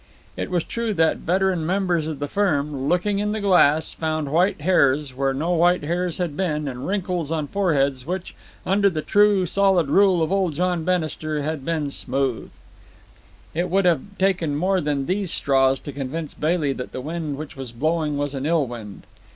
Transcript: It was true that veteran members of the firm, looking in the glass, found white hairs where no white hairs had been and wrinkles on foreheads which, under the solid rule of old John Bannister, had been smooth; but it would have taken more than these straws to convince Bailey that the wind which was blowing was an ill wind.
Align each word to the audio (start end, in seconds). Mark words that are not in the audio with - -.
It 0.35 0.49
was 0.49 0.63
true 0.63 0.95
that 0.95 1.17
veteran 1.17 1.63
members 1.63 2.07
of 2.07 2.17
the 2.17 2.27
firm, 2.27 2.89
looking 2.89 3.19
in 3.19 3.33
the 3.33 3.39
glass, 3.39 3.93
found 3.93 4.31
white 4.31 4.61
hairs 4.61 5.15
where 5.15 5.31
no 5.31 5.51
white 5.51 5.83
hairs 5.83 6.17
had 6.17 6.35
been 6.35 6.67
and 6.67 6.87
wrinkles 6.87 7.31
on 7.31 7.45
foreheads 7.45 8.03
which, 8.03 8.33
under 8.65 8.89
the 8.89 9.43
solid 9.47 9.89
rule 9.89 10.23
of 10.23 10.31
old 10.31 10.55
John 10.55 10.83
Bannister, 10.83 11.43
had 11.43 11.63
been 11.63 11.91
smooth; 11.91 12.49
but 13.53 13.59
it 13.59 13.69
would 13.69 13.85
have 13.85 14.01
taken 14.17 14.55
more 14.55 14.81
than 14.81 15.05
these 15.05 15.29
straws 15.29 15.79
to 15.81 15.91
convince 15.91 16.33
Bailey 16.33 16.73
that 16.73 16.93
the 16.93 17.01
wind 17.01 17.37
which 17.37 17.55
was 17.55 17.71
blowing 17.71 18.17
was 18.17 18.33
an 18.33 18.47
ill 18.47 18.65
wind. 18.65 19.05